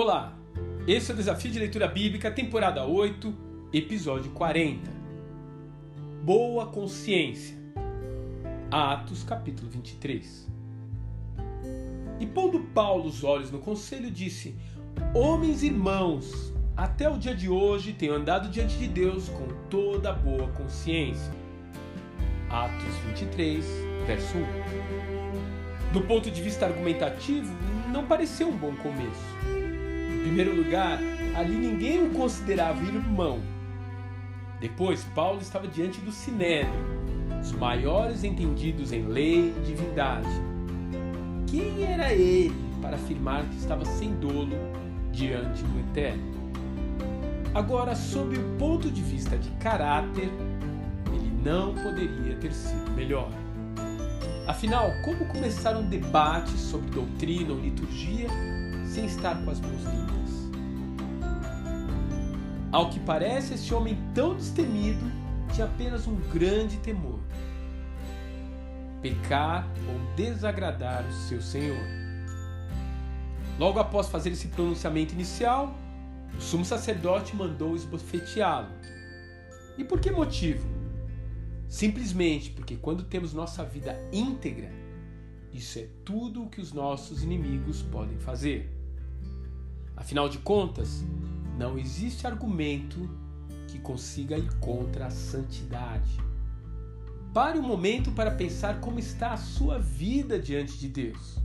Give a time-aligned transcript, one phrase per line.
[0.00, 0.32] Olá,
[0.86, 3.34] esse é o Desafio de Leitura Bíblica, temporada 8,
[3.72, 4.88] episódio 40.
[6.22, 7.56] Boa Consciência.
[8.70, 10.48] Atos, capítulo 23.
[12.20, 14.54] E pondo Paulo os olhos no conselho, disse:
[15.12, 20.46] Homens irmãos, até o dia de hoje tenho andado diante de Deus com toda boa
[20.52, 21.32] consciência.
[22.48, 23.64] Atos 23,
[24.06, 24.36] verso
[25.90, 25.92] 1.
[25.92, 27.52] Do ponto de vista argumentativo,
[27.92, 29.77] não pareceu um bom começo.
[30.28, 30.98] Primeiro lugar,
[31.34, 33.40] ali ninguém o considerava irmão.
[34.60, 36.70] Depois, Paulo estava diante do Sinédrio,
[37.40, 40.28] os maiores entendidos em lei e divindade.
[41.46, 44.54] Quem era ele para afirmar que estava sem dolo
[45.10, 46.22] diante do Eterno?
[47.54, 50.28] Agora, sob o ponto de vista de caráter,
[51.10, 53.30] ele não poderia ter sido melhor.
[54.46, 58.28] Afinal, como começar um debate sobre doutrina ou liturgia
[58.98, 60.48] sem estar com as mãos limpas?
[62.72, 65.00] Ao que parece, esse homem tão destemido
[65.54, 67.20] tinha apenas um grande temor:
[69.00, 71.78] pecar ou desagradar o seu Senhor.
[73.56, 75.72] Logo após fazer esse pronunciamento inicial,
[76.36, 78.68] o sumo sacerdote mandou esbofeteá-lo.
[79.76, 80.66] E por que motivo?
[81.68, 84.70] Simplesmente porque quando temos nossa vida íntegra,
[85.52, 88.77] isso é tudo o que os nossos inimigos podem fazer.
[89.98, 91.04] Afinal de contas,
[91.58, 93.10] não existe argumento
[93.66, 96.08] que consiga ir contra a santidade.
[97.34, 101.38] Pare um momento para pensar como está a sua vida diante de Deus.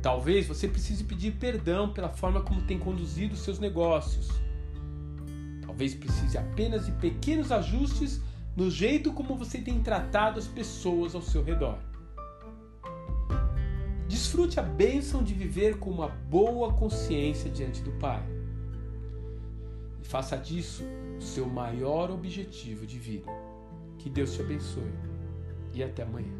[0.00, 4.28] Talvez você precise pedir perdão pela forma como tem conduzido seus negócios.
[5.62, 8.20] Talvez precise apenas de pequenos ajustes
[8.54, 11.80] no jeito como você tem tratado as pessoas ao seu redor.
[14.16, 18.26] Desfrute a bênção de viver com uma boa consciência diante do Pai.
[20.00, 20.84] E faça disso
[21.18, 23.30] o seu maior objetivo de vida.
[23.98, 24.90] Que Deus te abençoe
[25.74, 26.32] e até amanhã.